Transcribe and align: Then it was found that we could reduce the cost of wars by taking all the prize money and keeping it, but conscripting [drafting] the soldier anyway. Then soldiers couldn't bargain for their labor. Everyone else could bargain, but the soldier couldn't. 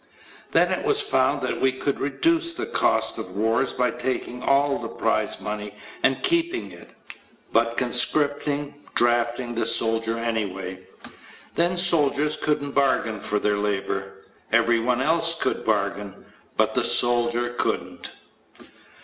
Then 0.49 0.71
it 0.71 0.83
was 0.83 0.99
found 0.99 1.43
that 1.43 1.61
we 1.61 1.71
could 1.71 1.99
reduce 1.99 2.55
the 2.55 2.65
cost 2.65 3.19
of 3.19 3.35
wars 3.37 3.71
by 3.71 3.91
taking 3.91 4.41
all 4.41 4.79
the 4.79 4.87
prize 4.89 5.39
money 5.39 5.75
and 6.01 6.23
keeping 6.23 6.71
it, 6.71 6.89
but 7.53 7.77
conscripting 7.77 8.73
[drafting] 8.95 9.53
the 9.53 9.65
soldier 9.67 10.17
anyway. 10.17 10.79
Then 11.53 11.77
soldiers 11.77 12.35
couldn't 12.35 12.71
bargain 12.71 13.19
for 13.19 13.37
their 13.37 13.59
labor. 13.59 14.25
Everyone 14.51 15.01
else 15.03 15.39
could 15.39 15.63
bargain, 15.63 16.25
but 16.57 16.73
the 16.73 16.83
soldier 16.83 17.51
couldn't. 17.53 18.09